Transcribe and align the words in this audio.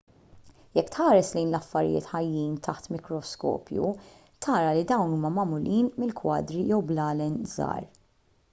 jekk 0.77 0.87
tħares 0.93 1.27
lejn 1.33 1.49
l-affarijiet 1.51 2.07
ħajjin 2.13 2.55
taħt 2.67 2.89
mikroskopju 2.95 3.91
tara 4.47 4.73
li 4.79 4.89
dawn 4.93 5.13
huma 5.19 5.31
magħmulin 5.37 5.93
minn 6.05 6.17
kwadri 6.23 6.65
jew 6.73 6.81
blalen 6.93 7.37
żgħar 7.53 7.85